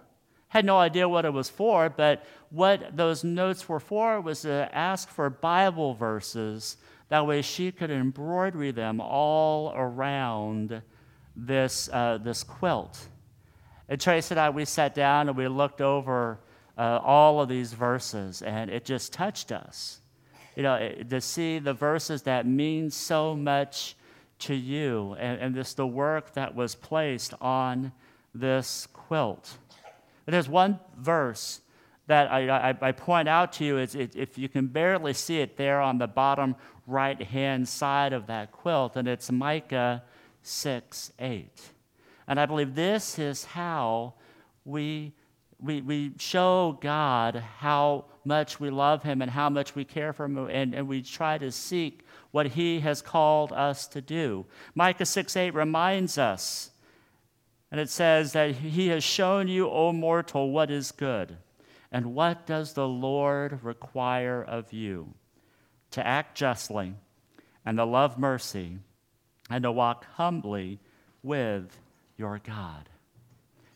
Had 0.49 0.65
no 0.65 0.77
idea 0.77 1.07
what 1.07 1.25
it 1.25 1.33
was 1.33 1.49
for, 1.49 1.89
but 1.89 2.25
what 2.49 2.95
those 2.95 3.23
notes 3.23 3.67
were 3.67 3.79
for 3.79 4.21
was 4.21 4.41
to 4.41 4.69
ask 4.73 5.09
for 5.09 5.29
Bible 5.29 5.93
verses. 5.93 6.77
That 7.09 7.27
way 7.27 7.41
she 7.41 7.71
could 7.71 7.91
embroider 7.91 8.71
them 8.71 8.99
all 9.01 9.73
around 9.75 10.81
this, 11.35 11.89
uh, 11.91 12.17
this 12.17 12.43
quilt. 12.43 13.07
And 13.89 13.99
Trace 14.01 14.31
and 14.31 14.39
I, 14.39 14.49
we 14.49 14.65
sat 14.65 14.95
down 14.95 15.29
and 15.29 15.37
we 15.37 15.47
looked 15.47 15.81
over 15.81 16.39
uh, 16.77 16.99
all 17.03 17.41
of 17.41 17.49
these 17.49 17.73
verses, 17.73 18.41
and 18.41 18.69
it 18.69 18.85
just 18.85 19.13
touched 19.13 19.51
us 19.51 20.01
you 20.57 20.63
know, 20.63 20.73
eh, 20.73 21.03
to 21.03 21.21
see 21.21 21.59
the 21.59 21.73
verses 21.73 22.23
that 22.23 22.47
mean 22.47 22.89
so 22.89 23.35
much 23.35 23.95
to 24.39 24.55
you 24.55 25.15
and, 25.19 25.39
and 25.39 25.55
this 25.55 25.75
the 25.75 25.85
work 25.85 26.33
that 26.33 26.55
was 26.55 26.73
placed 26.73 27.35
on 27.39 27.91
this 28.33 28.87
quilt. 28.91 29.59
But 30.25 30.31
there's 30.31 30.49
one 30.49 30.79
verse 30.97 31.61
that 32.07 32.31
I, 32.31 32.69
I, 32.71 32.77
I 32.81 32.91
point 32.91 33.29
out 33.29 33.53
to 33.53 33.65
you 33.65 33.77
is 33.77 33.93
it, 33.93 34.15
if 34.15 34.37
you 34.37 34.49
can 34.49 34.65
barely 34.65 35.13
see 35.13 35.41
it 35.41 35.57
there 35.57 35.79
on 35.79 35.99
the 35.99 36.07
bottom 36.07 36.55
right 36.87 37.21
hand 37.21 37.69
side 37.69 38.11
of 38.11 38.25
that 38.27 38.51
quilt, 38.51 38.95
and 38.95 39.07
it's 39.07 39.31
Micah 39.31 40.03
6 40.41 41.11
8. 41.19 41.61
And 42.27 42.39
I 42.39 42.47
believe 42.47 42.73
this 42.73 43.19
is 43.19 43.45
how 43.45 44.15
we, 44.65 45.13
we, 45.59 45.81
we 45.81 46.13
show 46.17 46.79
God 46.81 47.35
how 47.59 48.05
much 48.27 48.59
we 48.59 48.69
love 48.69 49.03
him 49.03 49.21
and 49.21 49.31
how 49.31 49.49
much 49.49 49.73
we 49.73 49.85
care 49.85 50.13
for 50.13 50.25
him, 50.25 50.37
and, 50.37 50.75
and 50.75 50.87
we 50.87 51.01
try 51.01 51.37
to 51.37 51.51
seek 51.51 52.05
what 52.31 52.47
he 52.47 52.81
has 52.81 53.01
called 53.01 53.53
us 53.53 53.87
to 53.87 54.01
do. 54.01 54.45
Micah 54.75 55.05
6 55.05 55.35
8 55.35 55.53
reminds 55.53 56.17
us, 56.17 56.71
and 57.71 57.79
it 57.79 57.89
says 57.89 58.33
that 58.33 58.55
he 58.55 58.89
has 58.89 59.03
shown 59.03 59.47
you, 59.47 59.69
O 59.69 59.91
mortal, 59.93 60.51
what 60.51 60.69
is 60.69 60.91
good. 60.91 61.37
And 61.91 62.13
what 62.13 62.45
does 62.45 62.73
the 62.73 62.87
Lord 62.87 63.63
require 63.63 64.43
of 64.43 64.73
you? 64.73 65.13
To 65.91 66.05
act 66.05 66.35
justly 66.35 66.95
and 67.65 67.77
to 67.77 67.85
love 67.85 68.19
mercy 68.19 68.79
and 69.49 69.63
to 69.63 69.71
walk 69.71 70.05
humbly 70.15 70.79
with 71.23 71.77
your 72.17 72.39
God. 72.43 72.89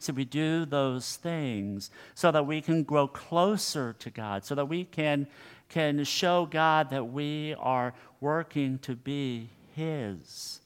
So 0.01 0.13
we 0.13 0.25
do 0.25 0.65
those 0.65 1.15
things 1.15 1.91
so 2.15 2.31
that 2.31 2.48
we 2.48 2.60
can 2.60 2.81
grow 2.81 3.08
closer 3.08 3.93
to 4.00 4.10
God, 4.10 4.43
so 4.43 4.55
that 4.55 4.65
we 4.65 4.84
can, 4.84 5.27
can 5.70 6.03
show 6.03 6.48
God 6.48 6.89
that 6.89 7.12
we 7.12 7.53
are 7.60 7.93
working 8.20 8.79
to 8.79 8.96
be 8.96 9.50
His 9.75 10.62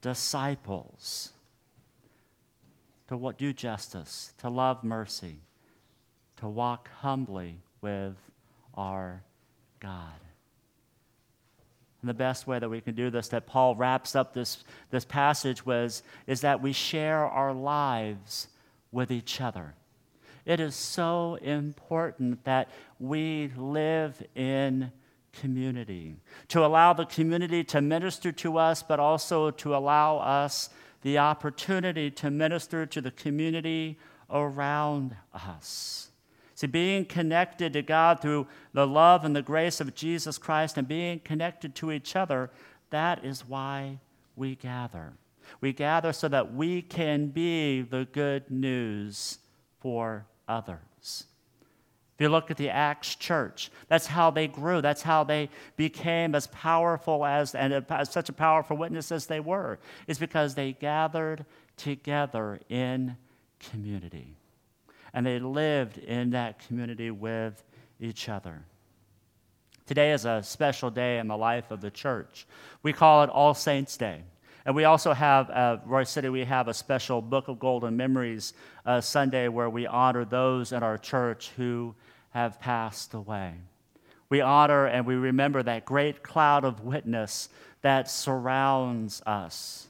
disciples, 0.00 1.32
to 3.08 3.16
what, 3.16 3.36
do 3.36 3.52
justice, 3.52 4.32
to 4.38 4.48
love 4.48 4.82
mercy, 4.82 5.40
to 6.38 6.48
walk 6.48 6.88
humbly 7.00 7.58
with 7.82 8.16
our 8.74 9.22
God. 9.80 10.14
And 12.00 12.08
the 12.08 12.14
best 12.14 12.46
way 12.46 12.58
that 12.58 12.70
we 12.70 12.80
can 12.80 12.94
do 12.94 13.10
this, 13.10 13.28
that 13.28 13.46
Paul 13.46 13.76
wraps 13.76 14.16
up 14.16 14.32
this, 14.32 14.64
this 14.90 15.04
passage, 15.04 15.66
was, 15.66 16.02
is 16.26 16.40
that 16.40 16.62
we 16.62 16.72
share 16.72 17.26
our 17.26 17.52
lives 17.52 18.48
with 18.92 19.10
each 19.10 19.40
other. 19.40 19.74
it 20.44 20.60
is 20.60 20.74
so 20.74 21.36
important 21.36 22.44
that 22.44 22.68
we 22.98 23.50
live 23.56 24.22
in 24.34 24.92
community, 25.32 26.16
to 26.48 26.64
allow 26.64 26.92
the 26.92 27.06
community 27.06 27.64
to 27.64 27.80
minister 27.80 28.32
to 28.32 28.58
us, 28.58 28.82
but 28.82 29.00
also 29.00 29.50
to 29.50 29.74
allow 29.74 30.18
us 30.18 30.68
the 31.02 31.18
opportunity 31.18 32.10
to 32.10 32.30
minister 32.30 32.86
to 32.86 33.00
the 33.00 33.10
community 33.10 33.98
around 34.30 35.16
us. 35.32 36.10
See, 36.54 36.66
being 36.66 37.04
connected 37.04 37.72
to 37.72 37.82
God 37.82 38.20
through 38.20 38.46
the 38.72 38.86
love 38.86 39.24
and 39.24 39.34
the 39.34 39.42
grace 39.42 39.80
of 39.80 39.94
Jesus 39.94 40.38
Christ 40.38 40.76
and 40.76 40.86
being 40.86 41.18
connected 41.20 41.74
to 41.76 41.90
each 41.90 42.14
other, 42.14 42.50
that 42.90 43.24
is 43.24 43.46
why 43.46 43.98
we 44.36 44.54
gather. 44.54 45.14
We 45.60 45.72
gather 45.72 46.12
so 46.12 46.28
that 46.28 46.54
we 46.54 46.82
can 46.82 47.28
be 47.28 47.82
the 47.82 48.06
good 48.12 48.50
news 48.50 49.38
for 49.80 50.26
others. 50.48 50.78
If 52.14 52.20
you 52.20 52.28
look 52.28 52.50
at 52.50 52.56
the 52.56 52.68
Acts 52.68 53.14
church, 53.14 53.70
that's 53.88 54.06
how 54.06 54.30
they 54.30 54.46
grew. 54.46 54.80
That's 54.80 55.02
how 55.02 55.24
they 55.24 55.48
became 55.76 56.34
as 56.34 56.46
powerful 56.48 57.24
as 57.24 57.54
and 57.54 57.72
as 57.88 58.10
such 58.10 58.28
a 58.28 58.32
powerful 58.32 58.76
witness 58.76 59.10
as 59.10 59.26
they 59.26 59.40
were. 59.40 59.78
Is 60.06 60.18
because 60.18 60.54
they 60.54 60.72
gathered 60.72 61.46
together 61.76 62.60
in 62.68 63.16
community. 63.58 64.36
And 65.14 65.26
they 65.26 65.38
lived 65.38 65.98
in 65.98 66.30
that 66.30 66.58
community 66.66 67.10
with 67.10 67.62
each 67.98 68.28
other. 68.28 68.62
Today 69.86 70.12
is 70.12 70.24
a 70.24 70.42
special 70.42 70.90
day 70.90 71.18
in 71.18 71.28
the 71.28 71.36
life 71.36 71.70
of 71.70 71.80
the 71.80 71.90
church. 71.90 72.46
We 72.82 72.92
call 72.92 73.24
it 73.24 73.30
All 73.30 73.54
Saints' 73.54 73.96
Day. 73.96 74.22
And 74.64 74.76
we 74.76 74.84
also 74.84 75.12
have, 75.12 75.50
uh, 75.50 75.78
Royse 75.86 76.08
City, 76.08 76.28
we 76.28 76.44
have 76.44 76.68
a 76.68 76.74
special 76.74 77.20
Book 77.20 77.48
of 77.48 77.58
Golden 77.58 77.96
Memories 77.96 78.54
uh, 78.86 79.00
Sunday 79.00 79.48
where 79.48 79.68
we 79.68 79.86
honor 79.86 80.24
those 80.24 80.72
in 80.72 80.82
our 80.82 80.98
church 80.98 81.50
who 81.56 81.94
have 82.30 82.60
passed 82.60 83.14
away. 83.14 83.54
We 84.28 84.40
honor 84.40 84.86
and 84.86 85.04
we 85.04 85.14
remember 85.14 85.62
that 85.62 85.84
great 85.84 86.22
cloud 86.22 86.64
of 86.64 86.80
witness 86.80 87.48
that 87.82 88.08
surrounds 88.08 89.20
us. 89.26 89.88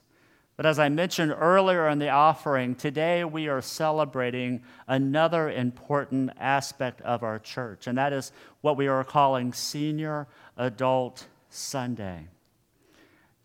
But 0.57 0.67
as 0.67 0.79
I 0.79 0.88
mentioned 0.88 1.35
earlier 1.37 1.88
in 1.88 1.99
the 1.99 2.11
offering, 2.11 2.75
today 2.75 3.25
we 3.25 3.49
are 3.49 3.62
celebrating 3.62 4.62
another 4.87 5.50
important 5.50 6.31
aspect 6.38 7.00
of 7.02 7.23
our 7.23 7.38
church, 7.38 7.87
and 7.87 7.97
that 7.99 8.12
is 8.12 8.33
what 8.61 8.76
we 8.76 8.87
are 8.87 9.05
calling 9.05 9.52
Senior 9.52 10.26
Adult 10.57 11.26
Sunday. 11.49 12.29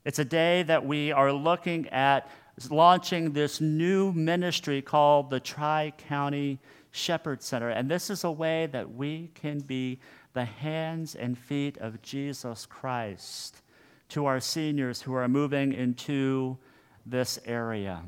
It's 0.07 0.19
a 0.19 0.25
day 0.25 0.63
that 0.63 0.85
we 0.85 1.11
are 1.11 1.33
looking 1.33 1.89
at 1.89 2.31
launching 2.69 3.33
this 3.33 3.59
new 3.59 4.13
ministry 4.13 4.81
called 4.81 5.29
the 5.29 5.41
Tri 5.41 5.91
County 5.97 6.59
Shepherd 6.91 7.43
Center. 7.43 7.71
And 7.71 7.91
this 7.91 8.09
is 8.09 8.23
a 8.23 8.31
way 8.31 8.67
that 8.67 8.89
we 8.89 9.31
can 9.35 9.59
be 9.59 9.99
the 10.31 10.45
hands 10.45 11.15
and 11.15 11.37
feet 11.37 11.77
of 11.79 12.01
Jesus 12.01 12.65
Christ 12.65 13.61
to 14.07 14.27
our 14.27 14.39
seniors 14.39 15.01
who 15.01 15.13
are 15.13 15.27
moving 15.27 15.73
into 15.73 16.57
this 17.05 17.37
area. 17.43 18.01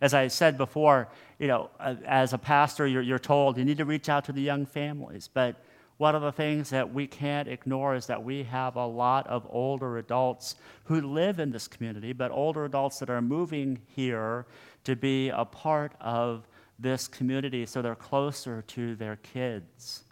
As 0.00 0.14
I 0.14 0.26
said 0.26 0.58
before, 0.58 1.08
you 1.38 1.46
know, 1.46 1.70
as 2.04 2.32
a 2.32 2.38
pastor, 2.38 2.84
you're, 2.84 3.00
you're 3.00 3.20
told 3.20 3.58
you 3.58 3.64
need 3.64 3.78
to 3.78 3.84
reach 3.84 4.08
out 4.08 4.24
to 4.24 4.32
the 4.32 4.42
young 4.42 4.66
families. 4.66 5.30
But 5.32 5.54
one 5.98 6.14
of 6.14 6.22
the 6.22 6.32
things 6.32 6.70
that 6.70 6.92
we 6.92 7.06
can't 7.06 7.48
ignore 7.48 7.94
is 7.94 8.06
that 8.06 8.22
we 8.22 8.42
have 8.44 8.76
a 8.76 8.86
lot 8.86 9.26
of 9.26 9.46
older 9.50 9.98
adults 9.98 10.56
who 10.84 11.00
live 11.00 11.38
in 11.38 11.50
this 11.50 11.68
community, 11.68 12.12
but 12.12 12.30
older 12.30 12.64
adults 12.64 12.98
that 12.98 13.10
are 13.10 13.22
moving 13.22 13.80
here 13.86 14.46
to 14.84 14.96
be 14.96 15.28
a 15.28 15.44
part 15.44 15.92
of 16.00 16.48
this 16.78 17.06
community 17.06 17.64
so 17.66 17.80
they're 17.80 17.94
closer 17.94 18.62
to 18.62 18.96
their 18.96 19.16
kids 19.16 20.04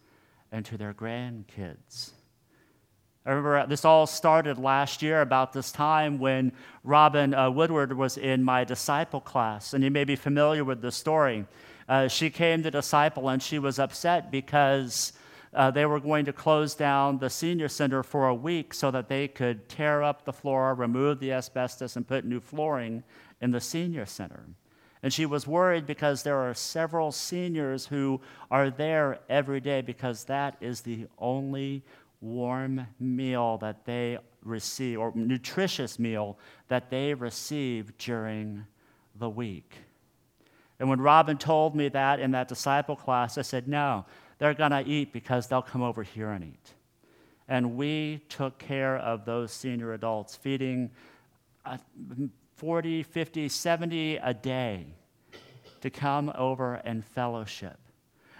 and 0.53 0.65
to 0.65 0.77
their 0.77 0.95
grandkids. 0.95 2.13
I 3.27 3.31
remember 3.31 3.67
this 3.67 3.85
all 3.85 4.07
started 4.07 4.59
last 4.59 5.03
year 5.03 5.21
about 5.21 5.53
this 5.53 5.71
time 5.71 6.19
when 6.19 6.53
Robin 6.85 7.35
uh, 7.35 7.51
Woodward 7.51 7.93
was 7.93 8.17
in 8.17 8.43
my 8.43 8.65
disciple 8.65 9.21
class, 9.21 9.75
and 9.75 9.85
you 9.85 9.91
may 9.91 10.05
be 10.05 10.17
familiar 10.17 10.65
with 10.65 10.81
the 10.81 10.91
story. 10.91 11.47
Uh, 11.87 12.09
she 12.09 12.31
came 12.31 12.63
to 12.63 12.71
disciple 12.71 13.29
and 13.29 13.43
she 13.43 13.59
was 13.59 13.79
upset 13.79 14.31
because 14.31 15.13
uh, 15.53 15.71
they 15.71 15.85
were 15.85 16.01
going 16.01 16.25
to 16.25 16.33
close 16.33 16.75
down 16.75 17.19
the 17.19 17.31
senior 17.31 17.69
center 17.69 18.03
for 18.03 18.29
a 18.29 18.35
week 18.35 18.73
so 18.73 18.91
that 18.91 19.09
they 19.09 19.27
could 19.27 19.69
tear 19.69 20.03
up 20.03 20.25
the 20.25 20.33
floor, 20.33 20.75
remove 20.75 21.19
the 21.19 21.33
asbestos, 21.33 21.97
and 21.97 22.07
put 22.07 22.25
new 22.25 22.41
flooring 22.41 23.03
in 23.41 23.51
the 23.51 23.61
senior 23.61 24.07
center. 24.07 24.47
And 25.03 25.13
she 25.13 25.27
was 25.27 25.47
worried 25.47 25.87
because 25.87 26.23
there 26.23 26.37
are 26.37 26.55
several 26.55 27.11
seniors 27.11 27.87
who 27.87 28.21
are 28.51 28.71
there 28.71 29.19
every 29.29 29.61
day 29.61 29.81
because 29.81 30.25
that 30.25 30.57
is 30.61 30.83
the 30.83 31.07
only 31.19 31.83
warm 32.21 32.87
meal 32.99 33.57
that 33.59 33.85
they 33.87 34.19
receive, 34.43 34.99
or 34.99 35.13
nutritious 35.15 35.99
meal 35.99 36.39
that 36.69 36.91
they 36.91 37.15
receive 37.15 37.97
during 37.99 38.67
the 39.19 39.29
week. 39.29 39.75
And 40.79 40.89
when 40.89 41.01
Robin 41.01 41.37
told 41.37 41.75
me 41.75 41.89
that 41.89 42.21
in 42.21 42.31
that 42.33 42.49
disciple 42.49 42.97
class, 42.97 43.37
I 43.37 43.43
said, 43.43 43.69
No, 43.69 44.07
they're 44.41 44.55
going 44.55 44.71
to 44.71 44.83
eat 44.85 45.13
because 45.13 45.47
they'll 45.47 45.63
come 45.63 45.83
over 45.83 46.03
here 46.03 46.31
and 46.31 46.43
eat. 46.43 46.73
And 47.47 47.77
we 47.77 48.23
took 48.29 48.59
care 48.59 48.97
of 48.97 49.27
those 49.27 49.53
senior 49.53 49.93
adults, 49.93 50.35
feeding 50.35 50.91
uh, 51.65 51.77
40, 52.57 53.03
50, 53.03 53.49
70 53.49 54.17
a 54.17 54.33
day 54.35 54.87
to 55.83 55.91
come 55.91 56.33
over 56.35 56.77
and 56.77 57.05
fellowship. 57.05 57.79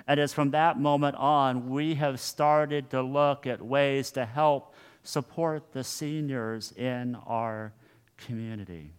And 0.07 0.19
it's 0.19 0.33
from 0.33 0.53
that 0.53 0.81
moment 0.81 1.17
on, 1.17 1.69
we 1.69 1.95
have 1.97 2.19
started 2.19 2.91
to 2.91 3.03
look 3.03 3.47
at 3.47 3.61
ways 3.61 4.11
to 4.13 4.25
help 4.25 4.75
support 5.03 5.73
the 5.73 5.85
seniors 5.85 6.73
in 6.73 7.15
our 7.27 7.75
community. 8.17 8.91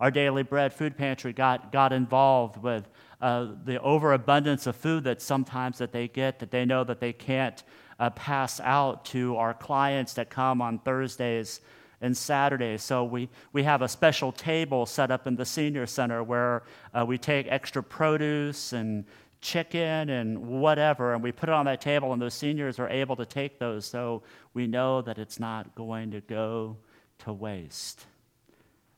Our 0.00 0.10
Daily 0.10 0.42
Bread 0.42 0.72
food 0.72 0.96
pantry 0.96 1.32
got, 1.32 1.72
got 1.72 1.92
involved 1.92 2.56
with 2.62 2.88
uh, 3.20 3.48
the 3.64 3.80
overabundance 3.80 4.66
of 4.66 4.76
food 4.76 5.04
that 5.04 5.22
sometimes 5.22 5.78
that 5.78 5.92
they 5.92 6.08
get 6.08 6.38
that 6.38 6.50
they 6.50 6.64
know 6.64 6.84
that 6.84 7.00
they 7.00 7.12
can't 7.12 7.62
uh, 7.98 8.10
pass 8.10 8.60
out 8.60 9.04
to 9.06 9.36
our 9.36 9.54
clients 9.54 10.14
that 10.14 10.28
come 10.28 10.60
on 10.60 10.78
Thursdays 10.78 11.60
and 12.00 12.16
Saturdays. 12.16 12.82
So 12.82 13.04
we, 13.04 13.28
we 13.52 13.62
have 13.62 13.82
a 13.82 13.88
special 13.88 14.32
table 14.32 14.84
set 14.84 15.10
up 15.10 15.26
in 15.26 15.36
the 15.36 15.46
senior 15.46 15.86
center 15.86 16.22
where 16.22 16.64
uh, 16.92 17.04
we 17.06 17.16
take 17.16 17.46
extra 17.48 17.82
produce 17.82 18.72
and 18.72 19.04
chicken 19.40 20.10
and 20.10 20.38
whatever, 20.38 21.14
and 21.14 21.22
we 21.22 21.32
put 21.32 21.48
it 21.48 21.54
on 21.54 21.66
that 21.66 21.80
table, 21.80 22.12
and 22.12 22.20
those 22.20 22.34
seniors 22.34 22.78
are 22.78 22.88
able 22.88 23.16
to 23.16 23.24
take 23.24 23.58
those 23.58 23.86
so 23.86 24.22
we 24.54 24.66
know 24.66 25.00
that 25.02 25.18
it's 25.18 25.38
not 25.38 25.74
going 25.74 26.10
to 26.10 26.20
go 26.22 26.76
to 27.18 27.32
waste. 27.32 28.06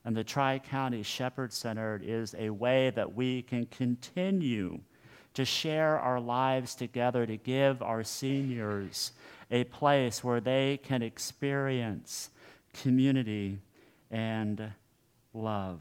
And 0.09 0.17
the 0.17 0.25
Tri 0.25 0.59
County 0.59 1.03
Shepherd 1.03 1.53
Center 1.53 2.01
is 2.03 2.35
a 2.39 2.49
way 2.49 2.89
that 2.97 3.15
we 3.15 3.43
can 3.43 3.67
continue 3.67 4.81
to 5.35 5.45
share 5.45 6.01
our 6.01 6.19
lives 6.19 6.75
together, 6.75 7.27
to 7.27 7.37
give 7.37 7.83
our 7.83 8.03
seniors 8.03 9.13
a 9.51 9.65
place 9.65 10.25
where 10.25 10.41
they 10.41 10.79
can 10.83 11.03
experience 11.03 12.31
community 12.73 13.59
and 14.11 14.73
love. 15.35 15.81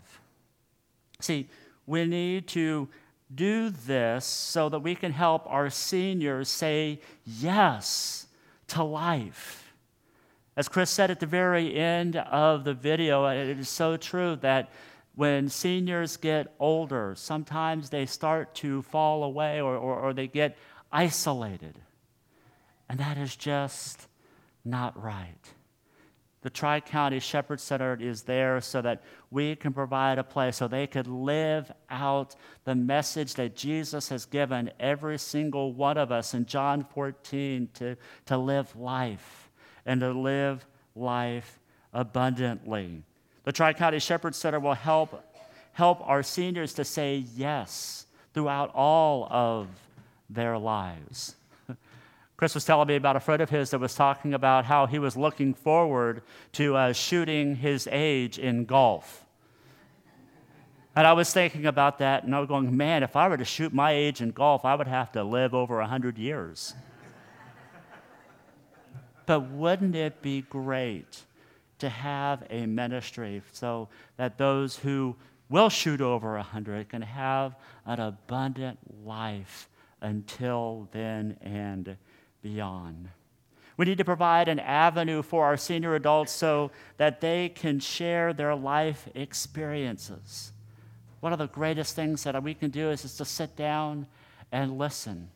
See, 1.21 1.47
we 1.85 2.03
need 2.03 2.49
to 2.49 2.89
do 3.33 3.69
this 3.69 4.25
so 4.25 4.67
that 4.67 4.79
we 4.79 4.93
can 4.93 5.13
help 5.13 5.43
our 5.47 5.69
seniors 5.69 6.49
say 6.49 6.99
yes 7.23 8.27
to 8.67 8.83
life. 8.83 9.66
As 10.58 10.67
Chris 10.67 10.89
said 10.89 11.12
at 11.12 11.20
the 11.20 11.28
very 11.28 11.76
end 11.76 12.15
of 12.15 12.63
the 12.63 12.74
video, 12.74 13.28
it 13.28 13.60
is 13.60 13.70
so 13.70 13.96
true 13.96 14.36
that 14.38 14.72
when 15.13 15.50
seniors 15.50 16.17
get 16.17 16.56
older, 16.60 17.13
sometimes 17.15 17.91
they 17.91 18.08
start 18.08 18.56
to 18.56 18.82
fall 18.82 19.24
away 19.24 19.62
or, 19.62 19.76
or, 19.76 20.00
or 20.00 20.13
they 20.13 20.26
get 20.26 20.58
isolated. 20.91 21.76
And 22.89 23.00
that 23.00 23.20
is 23.20 23.36
just 23.36 24.08
not 24.65 25.00
right. 25.00 25.54
The 26.41 26.50
Tri 26.50 26.80
County 26.80 27.20
Shepherd 27.20 27.60
Center 27.60 27.96
is 28.00 28.24
there 28.24 28.60
so 28.60 28.82
that 28.82 29.04
we 29.30 29.56
can 29.56 29.74
provide 29.74 30.17
a 30.17 30.24
place 30.24 30.58
so 30.58 30.67
they 30.67 30.88
could 30.88 31.08
live 31.08 31.72
out 31.88 32.36
the 32.63 32.74
message 32.74 33.36
that 33.36 33.56
Jesus 33.56 34.10
has 34.10 34.26
given 34.26 34.72
every 34.80 35.20
single 35.20 35.74
one 35.74 36.00
of 36.00 36.12
us 36.12 36.34
in 36.34 36.48
John 36.48 36.84
14 36.84 37.70
to, 37.76 37.96
to 38.26 38.38
live 38.38 38.76
life 38.76 39.46
and 39.88 40.02
to 40.02 40.12
live 40.12 40.67
life 40.95 41.60
abundantly. 41.93 43.02
The 43.45 43.52
Tri 43.52 43.73
County 43.73 44.00
Shepherd 44.00 44.36
Center 44.36 44.60
will 44.60 44.73
help, 44.73 45.23
help 45.71 46.08
our 46.08 46.21
seniors 46.21 46.73
to 46.73 46.84
say 46.84 47.23
yes 47.36 48.06
throughout 48.34 48.69
all 48.76 49.28
of 49.32 49.67
their 50.30 50.60
lives. 50.60 51.36
Chris 52.38 52.54
was 52.54 52.65
telling 52.65 52.89
me 52.89 52.97
about 52.97 53.15
a 53.15 53.21
friend 53.21 53.41
of 53.41 53.50
his 53.50 53.71
that 53.71 53.80
was 53.80 53.95
talking 53.95 54.34
about 54.34 54.65
how 54.65 54.86
he 54.86 55.00
was 55.00 55.15
looking 55.15 55.54
forward 55.54 56.21
to 56.52 56.76
uh, 56.76 56.93
shooting 56.93 57.56
his 57.56 57.88
age 57.89 58.38
in 58.38 58.65
golf. 58.65 59.23
And 60.97 61.08
I 61.08 61.13
was 61.13 61.32
thinking 61.32 61.67
about 61.67 62.00
that, 62.00 62.23
and 62.23 62.36
I 62.36 62.39
was 62.39 62.47
going, 62.47 62.76
man, 62.76 63.04
if 63.04 63.15
I 63.15 63.28
were 63.28 63.38
to 63.38 63.45
shoot 63.45 63.71
my 63.71 63.91
age 63.91 64.19
in 64.19 64.32
golf, 64.32 64.65
I 64.65 64.76
would 64.76 64.88
have 64.88 65.12
to 65.13 65.23
live 65.23 65.54
over 65.54 65.78
100 65.78 66.17
years. 66.17 66.73
But 69.27 69.51
wouldn't 69.51 69.95
it 69.95 70.23
be 70.23 70.41
great 70.41 71.23
to 71.77 71.89
have 71.89 72.43
a 72.49 72.65
ministry 72.65 73.43
so 73.51 73.87
that 74.17 74.39
those 74.39 74.77
who 74.77 75.15
will 75.49 75.69
shoot 75.69 76.01
over 76.01 76.33
100 76.33 76.89
can 76.89 77.03
have 77.03 77.55
an 77.85 77.99
abundant 77.99 78.79
life 79.05 79.69
until 80.01 80.89
then 80.91 81.37
and 81.41 81.95
beyond? 82.41 83.09
We 83.77 83.85
need 83.85 83.99
to 83.99 84.05
provide 84.05 84.47
an 84.47 84.59
avenue 84.59 85.21
for 85.21 85.45
our 85.45 85.57
senior 85.57 85.93
adults 85.93 86.31
so 86.31 86.71
that 86.97 87.21
they 87.21 87.49
can 87.49 87.79
share 87.79 88.33
their 88.33 88.55
life 88.55 89.07
experiences 89.13 90.51
one 91.19 91.33
of 91.33 91.39
the 91.39 91.47
greatest 91.47 91.95
things 91.95 92.23
that 92.23 92.41
we 92.43 92.53
can 92.53 92.69
do 92.69 92.89
is, 92.89 93.03
is 93.03 93.17
to 93.17 93.25
sit 93.25 93.55
down 93.55 94.07
and 94.51 94.77
listen. 94.77 95.29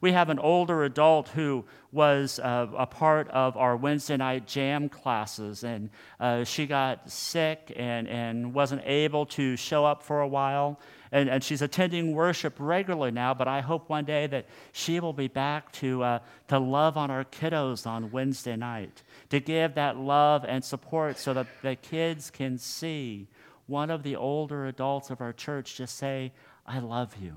We 0.00 0.12
have 0.12 0.28
an 0.28 0.38
older 0.38 0.84
adult 0.84 1.28
who 1.28 1.64
was 1.92 2.38
uh, 2.38 2.66
a 2.76 2.86
part 2.86 3.28
of 3.30 3.56
our 3.56 3.76
Wednesday 3.76 4.16
night 4.16 4.46
jam 4.46 4.88
classes, 4.88 5.64
and 5.64 5.90
uh, 6.20 6.44
she 6.44 6.66
got 6.66 7.10
sick 7.10 7.72
and, 7.76 8.08
and 8.08 8.54
wasn't 8.54 8.82
able 8.84 9.26
to 9.26 9.56
show 9.56 9.84
up 9.84 10.02
for 10.02 10.20
a 10.20 10.28
while. 10.28 10.78
And, 11.10 11.30
and 11.30 11.42
she's 11.42 11.62
attending 11.62 12.12
worship 12.12 12.54
regularly 12.58 13.10
now, 13.10 13.32
but 13.32 13.48
I 13.48 13.62
hope 13.62 13.88
one 13.88 14.04
day 14.04 14.26
that 14.26 14.46
she 14.72 15.00
will 15.00 15.14
be 15.14 15.28
back 15.28 15.72
to, 15.72 16.02
uh, 16.02 16.18
to 16.48 16.58
love 16.58 16.98
on 16.98 17.10
our 17.10 17.24
kiddos 17.24 17.86
on 17.86 18.10
Wednesday 18.10 18.56
night, 18.56 19.02
to 19.30 19.40
give 19.40 19.74
that 19.76 19.96
love 19.96 20.44
and 20.46 20.62
support 20.62 21.18
so 21.18 21.32
that 21.32 21.46
the 21.62 21.76
kids 21.76 22.30
can 22.30 22.58
see 22.58 23.26
one 23.66 23.90
of 23.90 24.02
the 24.02 24.16
older 24.16 24.66
adults 24.66 25.10
of 25.10 25.20
our 25.20 25.32
church 25.32 25.76
just 25.76 25.96
say, 25.96 26.32
I 26.66 26.80
love 26.80 27.14
you. 27.20 27.36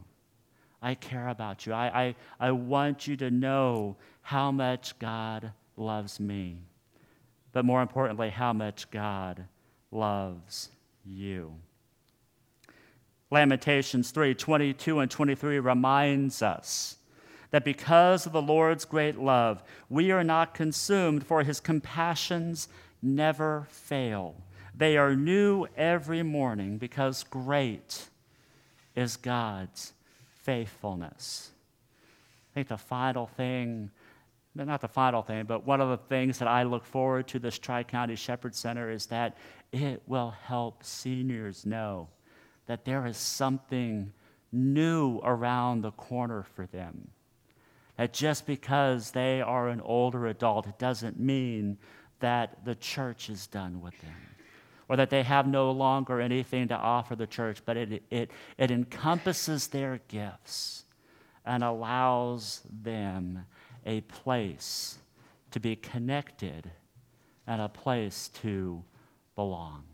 I 0.81 0.95
care 0.95 1.27
about 1.27 1.65
you. 1.65 1.73
I, 1.73 2.03
I, 2.03 2.15
I 2.39 2.51
want 2.51 3.07
you 3.07 3.15
to 3.17 3.29
know 3.29 3.97
how 4.21 4.51
much 4.51 4.97
God 4.99 5.51
loves 5.77 6.19
me. 6.19 6.57
But 7.51 7.65
more 7.65 7.81
importantly, 7.81 8.29
how 8.29 8.53
much 8.53 8.89
God 8.89 9.45
loves 9.91 10.69
you. 11.05 11.53
Lamentations 13.29 14.11
3 14.11 14.33
22 14.33 14.99
and 14.99 15.11
23 15.11 15.59
reminds 15.59 16.41
us 16.41 16.97
that 17.51 17.65
because 17.65 18.25
of 18.25 18.31
the 18.31 18.41
Lord's 18.41 18.85
great 18.85 19.17
love, 19.17 19.61
we 19.89 20.11
are 20.11 20.23
not 20.23 20.53
consumed, 20.53 21.25
for 21.25 21.43
his 21.43 21.59
compassions 21.59 22.69
never 23.01 23.67
fail. 23.69 24.35
They 24.75 24.97
are 24.97 25.15
new 25.15 25.67
every 25.75 26.23
morning 26.23 26.77
because 26.77 27.23
great 27.23 28.07
is 28.95 29.17
God's 29.17 29.93
faithfulness. 30.43 31.51
I 32.51 32.53
think 32.53 32.67
the 32.67 32.77
final 32.77 33.27
thing, 33.27 33.91
not 34.55 34.81
the 34.81 34.87
final 34.87 35.21
thing, 35.21 35.45
but 35.45 35.65
one 35.65 35.81
of 35.81 35.89
the 35.89 35.97
things 35.97 36.39
that 36.39 36.47
I 36.47 36.63
look 36.63 36.85
forward 36.85 37.27
to 37.29 37.39
this 37.39 37.57
Tri 37.57 37.83
County 37.83 38.15
Shepherd 38.15 38.55
Center 38.55 38.91
is 38.91 39.07
that 39.07 39.37
it 39.71 40.01
will 40.07 40.31
help 40.31 40.83
seniors 40.83 41.65
know 41.65 42.09
that 42.65 42.85
there 42.85 43.05
is 43.05 43.17
something 43.17 44.11
new 44.51 45.19
around 45.23 45.81
the 45.81 45.91
corner 45.91 46.43
for 46.43 46.65
them. 46.65 47.09
That 47.97 48.13
just 48.13 48.45
because 48.45 49.11
they 49.11 49.41
are 49.41 49.69
an 49.69 49.81
older 49.81 50.27
adult, 50.27 50.67
it 50.67 50.79
doesn't 50.79 51.19
mean 51.19 51.77
that 52.19 52.65
the 52.65 52.75
church 52.75 53.29
is 53.29 53.47
done 53.47 53.81
with 53.81 53.99
them 54.01 54.30
or 54.91 54.97
that 54.97 55.09
they 55.09 55.23
have 55.23 55.47
no 55.47 55.71
longer 55.71 56.19
anything 56.19 56.67
to 56.67 56.75
offer 56.75 57.15
the 57.15 57.25
church, 57.25 57.61
but 57.65 57.77
it, 57.77 58.03
it, 58.11 58.29
it 58.57 58.71
encompasses 58.71 59.67
their 59.67 60.01
gifts 60.09 60.83
and 61.45 61.63
allows 61.63 62.59
them 62.69 63.45
a 63.85 64.01
place 64.01 64.97
to 65.49 65.61
be 65.61 65.77
connected 65.77 66.69
and 67.47 67.61
a 67.61 67.69
place 67.69 68.27
to 68.41 68.83
belong. 69.33 69.85